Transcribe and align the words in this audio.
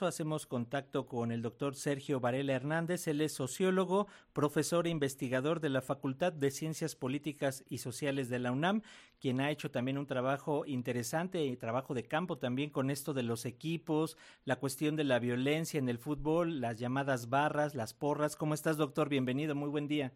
Hacemos 0.00 0.46
contacto 0.46 1.06
con 1.06 1.30
el 1.30 1.42
doctor 1.42 1.76
Sergio 1.76 2.18
Varela 2.18 2.54
Hernández. 2.54 3.06
Él 3.06 3.20
es 3.20 3.34
sociólogo, 3.34 4.08
profesor 4.32 4.88
e 4.88 4.90
investigador 4.90 5.60
de 5.60 5.68
la 5.68 5.80
Facultad 5.80 6.32
de 6.32 6.50
Ciencias 6.50 6.96
Políticas 6.96 7.64
y 7.68 7.78
Sociales 7.78 8.28
de 8.28 8.40
la 8.40 8.50
UNAM, 8.50 8.82
quien 9.20 9.40
ha 9.40 9.52
hecho 9.52 9.70
también 9.70 9.96
un 9.96 10.08
trabajo 10.08 10.66
interesante 10.66 11.44
y 11.44 11.56
trabajo 11.56 11.94
de 11.94 12.02
campo 12.02 12.36
también 12.36 12.70
con 12.70 12.90
esto 12.90 13.14
de 13.14 13.22
los 13.22 13.46
equipos, 13.46 14.18
la 14.44 14.56
cuestión 14.56 14.96
de 14.96 15.04
la 15.04 15.20
violencia 15.20 15.78
en 15.78 15.88
el 15.88 15.98
fútbol, 15.98 16.60
las 16.60 16.80
llamadas 16.80 17.30
barras, 17.30 17.76
las 17.76 17.94
porras. 17.94 18.34
¿Cómo 18.34 18.54
estás, 18.54 18.76
doctor? 18.76 19.08
Bienvenido, 19.08 19.54
muy 19.54 19.68
buen 19.68 19.86
día. 19.86 20.12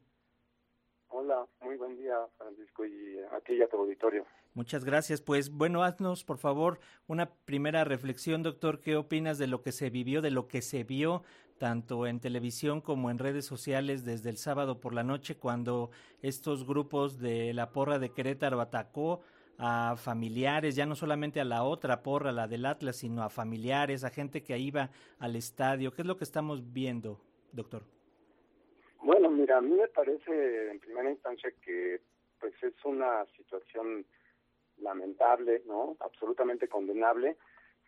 Hola, 1.10 1.46
muy 1.60 1.76
buen 1.76 1.96
día, 1.96 2.16
Francisco, 2.38 2.84
y 2.84 3.20
aquí 3.36 3.62
a 3.62 3.68
tu 3.68 3.76
auditorio. 3.76 4.26
Muchas 4.54 4.84
gracias. 4.84 5.20
Pues 5.20 5.50
bueno, 5.50 5.84
haznos 5.84 6.24
por 6.24 6.38
favor 6.38 6.80
una 7.06 7.30
primera 7.44 7.84
reflexión, 7.84 8.42
doctor. 8.42 8.80
¿Qué 8.80 8.96
opinas 8.96 9.38
de 9.38 9.46
lo 9.46 9.62
que 9.62 9.72
se 9.72 9.90
vivió, 9.90 10.22
de 10.22 10.30
lo 10.30 10.48
que 10.48 10.60
se 10.62 10.84
vio 10.84 11.22
tanto 11.58 12.06
en 12.06 12.20
televisión 12.20 12.80
como 12.80 13.10
en 13.10 13.18
redes 13.18 13.44
sociales 13.44 14.02
desde 14.02 14.30
el 14.30 14.38
sábado 14.38 14.80
por 14.80 14.94
la 14.94 15.04
noche 15.04 15.36
cuando 15.36 15.90
estos 16.22 16.66
grupos 16.66 17.20
de 17.20 17.52
la 17.52 17.70
porra 17.70 17.98
de 17.98 18.12
Querétaro 18.14 18.62
atacó 18.62 19.20
a 19.58 19.94
familiares, 19.96 20.74
ya 20.74 20.86
no 20.86 20.96
solamente 20.96 21.38
a 21.38 21.44
la 21.44 21.62
otra 21.62 22.02
porra, 22.02 22.32
la 22.32 22.48
del 22.48 22.64
Atlas, 22.64 22.96
sino 22.96 23.22
a 23.22 23.28
familiares, 23.28 24.04
a 24.04 24.10
gente 24.10 24.42
que 24.42 24.56
iba 24.58 24.88
al 25.18 25.36
estadio? 25.36 25.92
¿Qué 25.92 26.00
es 26.00 26.08
lo 26.08 26.16
que 26.16 26.24
estamos 26.24 26.72
viendo, 26.72 27.20
doctor? 27.52 27.82
Bueno, 29.02 29.28
mira, 29.28 29.58
a 29.58 29.60
mí 29.60 29.76
me 29.76 29.88
parece 29.88 30.70
en 30.70 30.80
primera 30.80 31.10
instancia 31.10 31.50
que 31.62 32.00
pues 32.40 32.54
es 32.62 32.72
una 32.86 33.26
situación 33.36 34.06
lamentable, 34.80 35.62
¿no? 35.66 35.96
Absolutamente 36.00 36.68
condenable, 36.68 37.36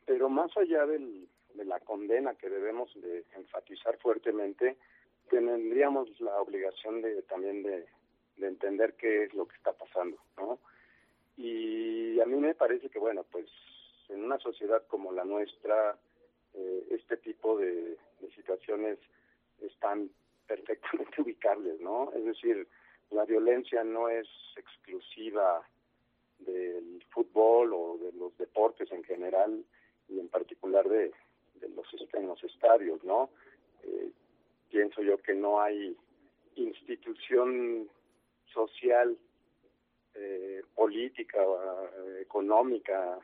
pero 0.06 0.28
más 0.28 0.56
allá 0.56 0.86
del, 0.86 1.28
de 1.54 1.64
la 1.64 1.80
condena 1.80 2.34
que 2.34 2.48
debemos 2.48 2.90
de 3.00 3.24
enfatizar 3.36 3.98
fuertemente, 3.98 4.76
tendríamos 5.28 6.08
la 6.20 6.40
obligación 6.40 7.02
de 7.02 7.22
también 7.22 7.62
de, 7.62 7.86
entender 8.40 8.94
qué 8.94 9.24
es 9.24 9.34
lo 9.34 9.46
que 9.46 9.56
está 9.56 9.72
pasando, 9.72 10.18
¿no? 10.36 10.58
Y 11.36 12.18
a 12.20 12.26
mí 12.26 12.36
me 12.38 12.54
parece 12.54 12.90
que, 12.90 12.98
bueno, 12.98 13.24
pues 13.30 13.46
en 14.08 14.24
una 14.24 14.38
sociedad 14.38 14.84
como 14.88 15.12
la 15.12 15.24
nuestra, 15.24 15.96
eh, 16.54 16.86
este 16.90 17.18
tipo 17.18 17.56
de, 17.56 17.96
de 18.20 18.30
situaciones 18.34 18.98
están 19.60 20.10
perfectamente 20.46 21.20
ubicables, 21.22 21.80
¿no? 21.80 22.12
Es 22.14 22.24
decir, 22.24 22.66
la 23.10 23.24
violencia 23.24 23.84
no 23.84 24.08
es 24.08 24.26
exclusiva 24.56 25.62
del 26.38 27.04
fútbol 27.10 27.72
o 27.74 27.98
de 27.98 28.12
los 28.12 28.36
deportes 28.72 28.92
en 28.92 29.04
general 29.04 29.64
y 30.08 30.18
en 30.18 30.28
particular 30.28 30.88
de, 30.88 31.12
los, 31.74 31.86
en 32.12 32.26
los 32.26 32.42
estadios, 32.44 33.02
¿no? 33.04 33.30
Eh, 33.82 34.10
pienso 34.70 35.02
yo 35.02 35.18
que 35.18 35.34
no 35.34 35.60
hay 35.60 35.96
institución 36.56 37.88
social, 38.52 39.16
eh, 40.14 40.62
política, 40.74 41.38
económica, 42.20 43.18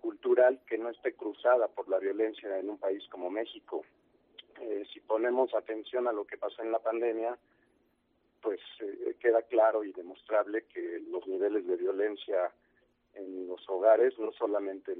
cultural 0.00 0.60
que 0.66 0.78
no 0.78 0.90
esté 0.90 1.14
cruzada 1.14 1.68
por 1.68 1.88
la 1.88 1.98
violencia 1.98 2.58
en 2.58 2.70
un 2.70 2.78
país 2.78 3.04
como 3.08 3.30
México. 3.30 3.84
Eh, 4.60 4.84
si 4.92 5.00
ponemos 5.00 5.54
atención 5.54 6.08
a 6.08 6.12
lo 6.12 6.24
que 6.24 6.36
pasó 6.36 6.62
en 6.62 6.72
la 6.72 6.80
pandemia, 6.80 7.38
pues 8.42 8.60
eh, 8.80 9.16
queda 9.20 9.42
claro 9.42 9.84
y 9.84 9.92
demostrable 9.92 10.64
que 10.72 11.00
los 11.08 11.26
niveles 11.26 11.66
de 11.66 11.76
violencia 11.76 12.52
en 13.18 13.48
los 13.48 13.68
hogares 13.68 14.18
no 14.18 14.32
solamente 14.32 14.94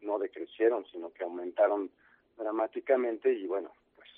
no 0.00 0.18
decrecieron, 0.18 0.84
sino 0.86 1.12
que 1.12 1.24
aumentaron 1.24 1.90
dramáticamente 2.36 3.32
y 3.32 3.46
bueno, 3.46 3.72
pues 3.96 4.08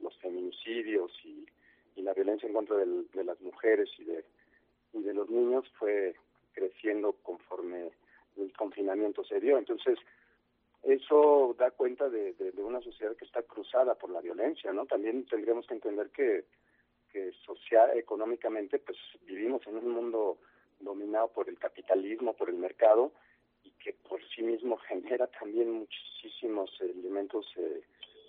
los 0.00 0.16
feminicidios 0.18 1.12
y, 1.24 1.46
la 1.96 2.12
violencia 2.12 2.46
en 2.46 2.52
contra 2.52 2.76
de 2.76 3.24
las 3.24 3.40
mujeres 3.40 3.88
y 3.98 4.04
de, 4.04 4.24
y 4.92 5.02
de 5.02 5.14
los 5.14 5.30
niños 5.30 5.64
fue 5.78 6.14
creciendo 6.52 7.12
conforme 7.22 7.92
el 8.36 8.52
confinamiento 8.52 9.24
se 9.24 9.40
dio. 9.40 9.56
Entonces, 9.56 9.98
eso 10.82 11.54
da 11.58 11.70
cuenta 11.70 12.10
de, 12.10 12.34
de, 12.34 12.62
una 12.62 12.82
sociedad 12.82 13.16
que 13.16 13.24
está 13.24 13.42
cruzada 13.42 13.94
por 13.94 14.10
la 14.10 14.20
violencia, 14.20 14.70
¿no? 14.74 14.84
También 14.84 15.24
tendríamos 15.24 15.66
que 15.66 15.74
entender 15.74 16.10
que 16.10 16.44
que 17.14 17.30
social, 17.46 17.96
económicamente, 17.96 18.80
pues 18.80 18.98
vivimos 19.24 19.64
en 19.68 19.76
un 19.76 19.92
mundo 19.92 20.38
dominado 20.84 21.28
por 21.28 21.48
el 21.48 21.58
capitalismo, 21.58 22.34
por 22.34 22.48
el 22.48 22.56
mercado, 22.56 23.12
y 23.62 23.70
que 23.72 23.94
por 23.94 24.20
sí 24.28 24.42
mismo 24.42 24.76
genera 24.76 25.26
también 25.26 25.70
muchísimos 25.70 26.70
elementos 26.80 27.46
eh, 27.56 27.82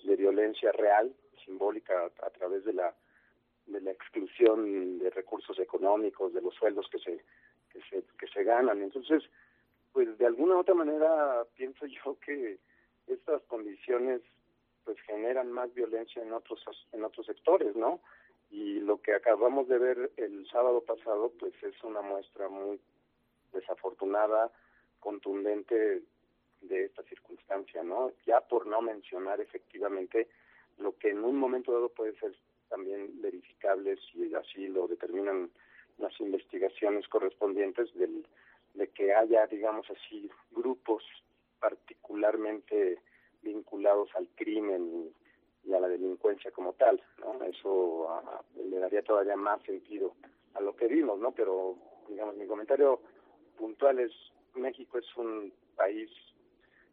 de 0.04 0.16
violencia 0.16 0.72
real, 0.72 1.14
simbólica, 1.44 2.12
a, 2.24 2.30
través 2.32 2.64
de 2.66 2.74
la 2.74 2.96
de 3.68 3.82
la 3.82 3.92
exclusión 3.92 5.00
de 5.00 5.10
recursos 5.10 5.58
económicos, 5.58 6.34
de 6.34 6.42
los 6.42 6.54
sueldos 6.54 6.88
que 6.88 7.00
se, 7.00 7.24
que 7.74 7.82
se, 7.90 8.04
que 8.20 8.28
se 8.28 8.44
ganan. 8.44 8.84
Entonces, 8.84 9.24
pues 9.92 10.16
de 10.20 10.26
alguna 10.28 10.56
u 10.56 10.60
otra 10.60 10.76
manera 10.76 11.44
pienso 11.56 11.86
yo 12.06 12.20
que 12.20 12.60
estas 13.08 13.42
condiciones 13.44 14.22
pues 14.84 15.00
generan 15.02 15.52
más 15.52 15.74
violencia 15.74 16.22
en 16.22 16.32
otros 16.32 16.64
en 16.92 17.04
otros 17.04 17.26
sectores, 17.26 17.76
¿no? 17.76 18.02
Y 18.50 18.80
lo 18.80 19.02
que 19.02 19.14
acabamos 19.14 19.68
de 19.68 19.78
ver 19.78 20.12
el 20.18 20.48
sábado 20.50 20.82
pasado 20.82 21.32
pues 21.40 21.54
es 21.64 21.84
una 21.84 22.02
muestra 22.02 22.48
muy 22.50 22.80
desafortunada, 23.54 24.52
contundente 25.00 26.04
de 26.62 26.86
esta 26.86 27.04
circunstancia, 27.04 27.84
¿no? 27.84 28.12
Ya 28.26 28.42
por 28.42 28.66
no 28.68 28.82
mencionar 28.82 29.40
efectivamente 29.40 30.28
lo 30.78 30.98
que 30.98 31.10
en 31.10 31.24
un 31.24 31.38
momento 31.38 31.72
dado 31.72 31.90
puede 31.90 32.18
ser 32.20 32.36
también 32.70 33.22
verificable 33.22 33.98
si 34.12 34.34
así 34.34 34.68
lo 34.68 34.88
determinan 34.88 35.52
las 35.98 36.20
investigaciones 36.20 37.08
correspondientes 37.08 37.94
del, 37.94 38.28
de 38.74 38.88
que 38.90 39.14
haya, 39.14 39.48
digamos 39.48 39.88
así, 39.90 40.30
grupos 40.52 41.04
particularmente 41.60 43.00
vinculados 43.42 44.10
al 44.16 44.28
crimen 44.36 45.14
y 45.66 45.74
a 45.74 45.80
la 45.80 45.88
delincuencia 45.88 46.52
como 46.52 46.74
tal, 46.74 47.02
¿no? 47.20 47.44
Eso 47.44 48.10
ah, 48.10 48.42
le 48.56 48.80
daría 48.80 49.02
todavía 49.02 49.36
más 49.36 49.62
sentido 49.64 50.14
a 50.54 50.62
lo 50.62 50.76
que 50.76 50.88
vimos, 50.88 51.20
¿no? 51.20 51.32
Pero, 51.32 51.76
digamos, 52.08 52.36
mi 52.36 52.46
comentario 52.46 53.02
puntual 53.58 54.00
es, 54.00 54.12
México 54.54 54.98
es 54.98 55.18
un 55.18 55.52
país 55.76 56.10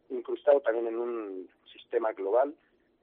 incrustado 0.09 0.61
también 0.61 0.87
en 0.87 0.97
un 0.97 1.49
sistema 1.71 2.11
global 2.13 2.53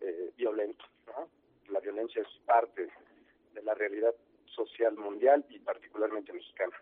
eh, 0.01 0.33
violento, 0.37 0.85
¿no? 1.07 1.29
La 1.73 1.81
violencia 1.81 2.23
es 2.23 2.29
parte 2.45 2.89
de 3.55 3.63
la 3.63 3.75
realidad 3.75 4.15
social 4.47 4.97
mundial 4.97 5.45
y 5.49 5.59
particularmente 5.61 6.33
mexicana. 6.33 6.77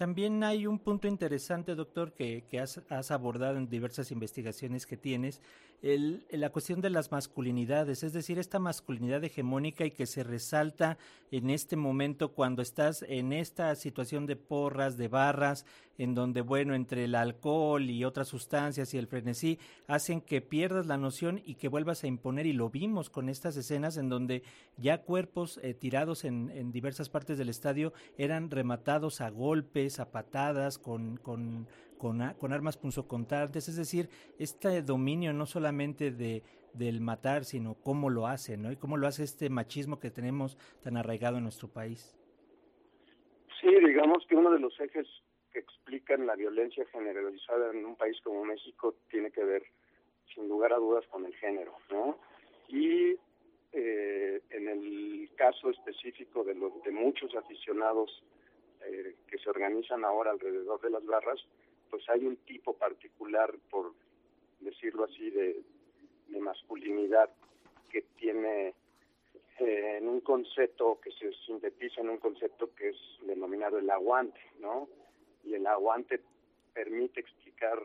También 0.00 0.42
hay 0.44 0.66
un 0.66 0.78
punto 0.78 1.08
interesante, 1.08 1.74
doctor, 1.74 2.14
que, 2.14 2.44
que 2.48 2.58
has, 2.58 2.80
has, 2.88 3.10
abordado 3.10 3.58
en 3.58 3.68
diversas 3.68 4.10
investigaciones 4.10 4.86
que 4.86 4.96
tienes, 4.96 5.42
el, 5.82 6.24
la 6.30 6.48
cuestión 6.48 6.80
de 6.80 6.88
las 6.88 7.12
masculinidades, 7.12 8.02
es 8.02 8.14
decir, 8.14 8.38
esta 8.38 8.58
masculinidad 8.58 9.22
hegemónica 9.22 9.84
y 9.84 9.90
que 9.90 10.06
se 10.06 10.22
resalta 10.22 10.96
en 11.30 11.50
este 11.50 11.76
momento 11.76 12.32
cuando 12.32 12.62
estás 12.62 13.04
en 13.08 13.34
esta 13.34 13.74
situación 13.74 14.24
de 14.24 14.36
porras, 14.36 14.96
de 14.96 15.08
barras, 15.08 15.66
en 16.00 16.14
donde, 16.14 16.40
bueno, 16.40 16.74
entre 16.74 17.04
el 17.04 17.14
alcohol 17.14 17.90
y 17.90 18.04
otras 18.04 18.28
sustancias 18.28 18.94
y 18.94 18.98
el 18.98 19.06
frenesí 19.06 19.58
hacen 19.86 20.22
que 20.22 20.40
pierdas 20.40 20.86
la 20.86 20.96
noción 20.96 21.42
y 21.44 21.56
que 21.56 21.68
vuelvas 21.68 22.04
a 22.04 22.06
imponer, 22.06 22.46
y 22.46 22.54
lo 22.54 22.70
vimos 22.70 23.10
con 23.10 23.28
estas 23.28 23.56
escenas 23.58 23.98
en 23.98 24.08
donde 24.08 24.42
ya 24.78 25.02
cuerpos 25.02 25.60
eh, 25.62 25.74
tirados 25.74 26.24
en, 26.24 26.50
en 26.54 26.72
diversas 26.72 27.10
partes 27.10 27.36
del 27.36 27.50
estadio 27.50 27.92
eran 28.16 28.50
rematados 28.50 29.20
a 29.20 29.28
golpes, 29.28 30.00
a 30.00 30.10
patadas, 30.10 30.78
con, 30.78 31.18
con 31.18 31.66
con, 31.98 32.52
armas 32.52 32.78
punzocortantes, 32.78 33.68
es 33.68 33.76
decir, 33.76 34.08
este 34.38 34.80
dominio 34.80 35.34
no 35.34 35.44
solamente 35.44 36.10
de 36.10 36.42
del 36.72 37.00
matar, 37.00 37.44
sino 37.44 37.74
cómo 37.74 38.10
lo 38.10 38.28
hace, 38.28 38.56
¿no? 38.56 38.70
Y 38.70 38.76
cómo 38.76 38.96
lo 38.96 39.08
hace 39.08 39.24
este 39.24 39.50
machismo 39.50 39.98
que 39.98 40.10
tenemos 40.10 40.56
tan 40.82 40.96
arraigado 40.96 41.36
en 41.36 41.42
nuestro 41.42 41.68
país. 41.68 42.16
Sí, 43.60 43.68
digamos 43.84 44.24
que 44.28 44.36
uno 44.36 44.52
de 44.52 44.60
los 44.60 44.78
ejes 44.80 45.06
que 45.52 45.60
explican 45.60 46.26
la 46.26 46.36
violencia 46.36 46.84
generalizada 46.86 47.70
en 47.70 47.84
un 47.84 47.96
país 47.96 48.20
como 48.22 48.44
México 48.44 48.94
tiene 49.10 49.30
que 49.30 49.44
ver, 49.44 49.64
sin 50.34 50.48
lugar 50.48 50.72
a 50.72 50.76
dudas, 50.76 51.06
con 51.08 51.26
el 51.26 51.34
género, 51.36 51.74
¿no? 51.90 52.18
Y 52.68 53.16
eh, 53.72 54.42
en 54.50 54.68
el 54.68 55.30
caso 55.36 55.70
específico 55.70 56.44
de, 56.44 56.54
los, 56.54 56.82
de 56.82 56.90
muchos 56.90 57.34
aficionados 57.34 58.22
eh, 58.84 59.14
que 59.28 59.38
se 59.38 59.50
organizan 59.50 60.04
ahora 60.04 60.30
alrededor 60.30 60.80
de 60.80 60.90
las 60.90 61.04
barras, 61.04 61.40
pues 61.90 62.08
hay 62.08 62.24
un 62.24 62.36
tipo 62.38 62.74
particular, 62.74 63.52
por 63.70 63.92
decirlo 64.60 65.04
así, 65.04 65.30
de, 65.30 65.62
masculinidad 66.40 67.28
que 67.90 68.02
tiene 68.16 68.72
eh, 69.58 69.96
en 69.98 70.08
un 70.08 70.20
concepto 70.20 70.98
que 71.02 71.10
se 71.12 71.32
sintetiza 71.44 72.00
en 72.00 72.08
un 72.08 72.16
concepto 72.16 72.74
que 72.74 72.88
es 72.88 72.96
denominado 73.26 73.78
el 73.78 73.90
aguante, 73.90 74.40
¿no? 74.58 74.88
Y 75.44 75.54
el 75.54 75.66
aguante 75.66 76.20
permite 76.74 77.20
explicar 77.20 77.78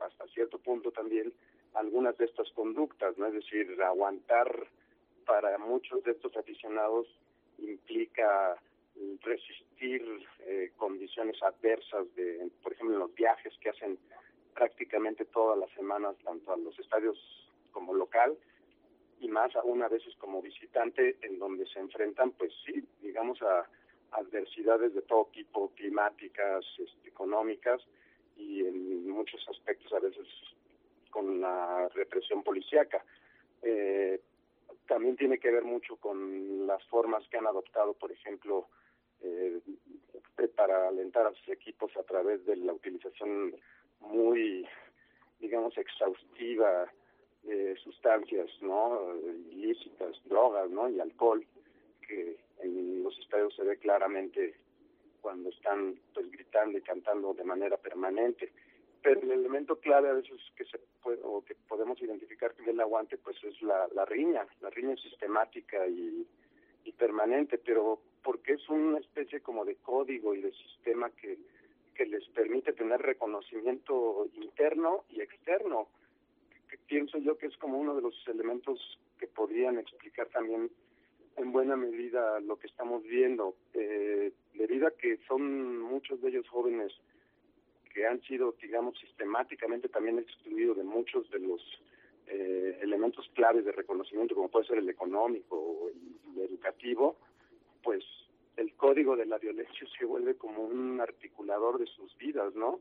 hasta 0.00 0.26
cierto 0.28 0.58
punto 0.58 0.90
también 0.90 1.32
algunas 1.74 2.16
de 2.18 2.26
estas 2.26 2.50
conductas, 2.52 3.16
¿no? 3.18 3.26
Es 3.26 3.34
decir, 3.34 3.80
aguantar 3.82 4.68
para 5.26 5.58
muchos 5.58 6.02
de 6.04 6.12
estos 6.12 6.36
aficionados 6.36 7.06
implica 7.58 8.56
resistir 9.22 10.02
eh, 10.40 10.72
condiciones 10.76 11.42
adversas 11.42 12.14
de, 12.14 12.48
por 12.62 12.72
ejemplo, 12.72 12.94
en 12.94 13.00
los 13.00 13.14
viajes 13.14 13.52
que 13.60 13.70
hacen 13.70 13.98
prácticamente 14.54 15.24
todas 15.24 15.58
las 15.58 15.70
semanas, 15.70 16.16
tanto 16.22 16.52
a 16.52 16.56
los 16.56 16.78
estadios 16.78 17.18
como 17.72 17.92
local, 17.92 18.36
y 19.20 19.28
más 19.28 19.54
aún 19.56 19.82
a 19.82 19.88
veces 19.88 20.14
como 20.16 20.42
visitante, 20.42 21.16
en 21.22 21.38
donde 21.38 21.66
se 21.66 21.80
enfrentan, 21.80 22.32
pues 22.32 22.52
sí, 22.64 22.86
digamos, 23.00 23.40
a 23.42 23.66
adversidades 24.14 24.94
de 24.94 25.02
todo 25.02 25.28
tipo, 25.32 25.70
climáticas, 25.74 26.64
este, 26.78 27.08
económicas, 27.08 27.80
y 28.36 28.60
en 28.60 29.08
muchos 29.08 29.46
aspectos 29.48 29.92
a 29.92 30.00
veces 30.00 30.26
con 31.10 31.40
la 31.40 31.88
represión 31.94 32.42
policíaca. 32.42 33.04
Eh, 33.62 34.20
también 34.86 35.16
tiene 35.16 35.38
que 35.38 35.50
ver 35.50 35.64
mucho 35.64 35.96
con 35.96 36.66
las 36.66 36.82
formas 36.86 37.26
que 37.28 37.38
han 37.38 37.46
adoptado, 37.46 37.94
por 37.94 38.10
ejemplo, 38.10 38.68
eh, 39.22 39.60
para 40.56 40.88
alentar 40.88 41.26
a 41.26 41.32
sus 41.32 41.48
equipos 41.48 41.96
a 41.96 42.02
través 42.02 42.44
de 42.44 42.56
la 42.56 42.72
utilización 42.72 43.54
muy, 44.00 44.66
digamos, 45.38 45.76
exhaustiva 45.78 46.92
de 47.44 47.76
sustancias, 47.76 48.50
¿no? 48.60 49.14
Ilícitas, 49.50 50.16
drogas, 50.24 50.68
¿no? 50.70 50.88
Y 50.88 51.00
alcohol, 51.00 51.46
que 52.06 52.36
en 52.64 53.02
los 53.02 53.18
estadios 53.18 53.54
se 53.54 53.64
ve 53.64 53.76
claramente 53.78 54.54
cuando 55.20 55.48
están 55.48 55.98
pues 56.12 56.30
gritando 56.30 56.76
y 56.76 56.82
cantando 56.82 57.32
de 57.32 57.44
manera 57.44 57.76
permanente. 57.76 58.52
Pero 59.02 59.20
el 59.20 59.32
elemento 59.32 59.76
clave 59.80 60.10
a 60.10 60.14
veces 60.14 60.38
que 60.56 60.64
se 60.64 60.78
puede, 61.02 61.20
o 61.22 61.42
que 61.44 61.54
podemos 61.68 62.00
identificar 62.02 62.54
que 62.54 62.70
el 62.70 62.80
aguante 62.80 63.16
pues 63.18 63.36
es 63.44 63.60
la, 63.62 63.88
la 63.94 64.04
riña, 64.04 64.46
la 64.60 64.70
riña 64.70 64.96
sistemática 64.96 65.86
y, 65.86 66.26
permanente, 66.98 67.58
pero 67.58 67.98
porque 68.22 68.52
es 68.52 68.68
una 68.68 68.98
especie 68.98 69.40
como 69.40 69.64
de 69.64 69.76
código 69.76 70.34
y 70.34 70.42
de 70.42 70.52
sistema 70.52 71.10
que, 71.10 71.38
que 71.94 72.06
les 72.06 72.24
permite 72.28 72.72
tener 72.72 73.00
reconocimiento 73.00 74.28
interno 74.34 75.04
y 75.10 75.20
externo. 75.20 75.88
Que, 76.70 76.78
pienso 76.78 77.18
yo 77.18 77.36
que 77.36 77.46
es 77.46 77.56
como 77.56 77.78
uno 77.78 77.96
de 77.96 78.02
los 78.02 78.14
elementos 78.28 78.78
que 79.18 79.26
podrían 79.26 79.78
explicar 79.78 80.28
también 80.28 80.70
en 81.36 81.52
buena 81.52 81.76
medida 81.76 82.40
lo 82.40 82.56
que 82.56 82.66
estamos 82.66 83.02
viendo, 83.02 83.54
eh, 83.74 84.32
debido 84.54 84.86
a 84.86 84.92
que 84.92 85.18
son 85.28 85.80
muchos 85.80 86.20
de 86.20 86.28
ellos 86.28 86.48
jóvenes 86.48 86.92
que 87.92 88.06
han 88.06 88.20
sido, 88.22 88.54
digamos, 88.60 88.98
sistemáticamente 88.98 89.88
también 89.88 90.18
excluidos 90.18 90.76
de 90.76 90.82
muchos 90.84 91.30
de 91.30 91.38
los 91.38 91.60
eh, 92.26 92.78
elementos 92.82 93.30
claves 93.34 93.64
de 93.64 93.72
reconocimiento, 93.72 94.34
como 94.34 94.48
puede 94.48 94.66
ser 94.66 94.78
el 94.78 94.88
económico 94.88 95.56
o 95.56 95.88
el, 95.88 96.42
educativo, 96.42 97.16
pues 97.82 98.02
el 98.56 98.74
código 98.74 99.16
de 99.16 99.26
la 99.26 99.38
violencia 99.38 99.86
se 99.98 100.04
vuelve 100.04 100.34
como 100.34 100.64
un 100.64 101.00
articulador 101.00 101.78
de 101.78 101.86
sus 101.86 102.16
vidas, 102.18 102.54
¿no? 102.54 102.80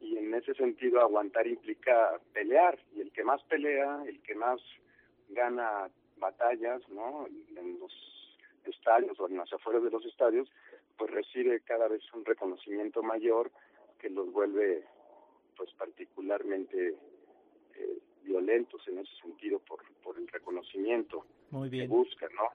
Y 0.00 0.18
en 0.18 0.32
ese 0.34 0.54
sentido 0.54 1.00
aguantar 1.00 1.46
implica 1.46 2.20
pelear, 2.32 2.78
y 2.94 3.00
el 3.00 3.12
que 3.12 3.24
más 3.24 3.42
pelea, 3.44 4.02
el 4.06 4.20
que 4.20 4.34
más 4.34 4.60
gana 5.30 5.90
batallas, 6.18 6.86
¿no? 6.88 7.26
En 7.56 7.78
los 7.78 7.92
estadios 8.64 9.18
o 9.20 9.28
en 9.28 9.36
las 9.36 9.52
afueras 9.52 9.82
de 9.82 9.90
los 9.90 10.04
estadios, 10.04 10.50
pues 10.96 11.10
recibe 11.10 11.60
cada 11.60 11.88
vez 11.88 12.02
un 12.14 12.24
reconocimiento 12.24 13.02
mayor 13.02 13.50
que 13.98 14.10
los 14.10 14.32
vuelve, 14.32 14.84
pues 15.56 15.72
particularmente 15.74 16.96
eh, 17.74 17.98
violentos 18.22 18.86
en 18.88 18.98
ese 18.98 19.14
sentido 19.22 19.58
por, 19.60 19.82
por 20.02 20.18
el 20.18 20.26
reconocimiento 20.28 21.24
Muy 21.50 21.68
bien. 21.68 21.84
que 21.84 21.88
buscan, 21.94 22.30
¿no? 22.34 22.48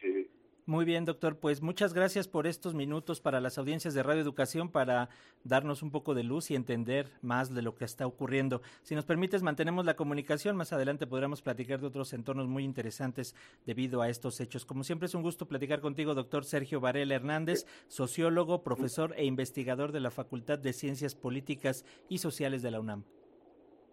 Sí. 0.00 0.28
Muy 0.64 0.84
bien, 0.84 1.04
doctor. 1.04 1.38
Pues 1.38 1.60
muchas 1.60 1.92
gracias 1.92 2.28
por 2.28 2.46
estos 2.46 2.72
minutos 2.72 3.20
para 3.20 3.40
las 3.40 3.58
audiencias 3.58 3.94
de 3.94 4.02
Radio 4.04 4.22
Educación 4.22 4.70
para 4.70 5.08
darnos 5.42 5.82
un 5.82 5.90
poco 5.90 6.14
de 6.14 6.22
luz 6.22 6.52
y 6.52 6.54
entender 6.54 7.10
más 7.20 7.52
de 7.52 7.62
lo 7.62 7.74
que 7.74 7.84
está 7.84 8.06
ocurriendo. 8.06 8.62
Si 8.82 8.94
nos 8.94 9.04
permites, 9.04 9.42
mantenemos 9.42 9.84
la 9.84 9.96
comunicación. 9.96 10.56
Más 10.56 10.72
adelante 10.72 11.08
podremos 11.08 11.42
platicar 11.42 11.80
de 11.80 11.88
otros 11.88 12.12
entornos 12.12 12.46
muy 12.46 12.62
interesantes 12.62 13.34
debido 13.66 14.02
a 14.02 14.08
estos 14.08 14.38
hechos. 14.40 14.64
Como 14.64 14.84
siempre, 14.84 15.06
es 15.06 15.14
un 15.16 15.22
gusto 15.22 15.46
platicar 15.46 15.80
contigo, 15.80 16.14
doctor 16.14 16.44
Sergio 16.44 16.80
Varela 16.80 17.16
Hernández, 17.16 17.66
sociólogo, 17.88 18.62
profesor 18.62 19.14
e 19.16 19.24
investigador 19.24 19.90
de 19.90 19.98
la 19.98 20.12
Facultad 20.12 20.60
de 20.60 20.72
Ciencias 20.72 21.16
Políticas 21.16 21.84
y 22.08 22.18
Sociales 22.18 22.62
de 22.62 22.70
la 22.70 22.78
UNAM. 22.78 23.02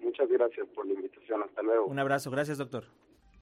Muchas 0.01 0.29
gracias 0.29 0.67
por 0.75 0.85
la 0.85 0.93
invitación. 0.93 1.41
Hasta 1.41 1.63
luego. 1.63 1.87
Un 1.87 1.97
abrazo. 1.97 2.29
Gracias, 2.29 2.59
doctor. 2.59 2.83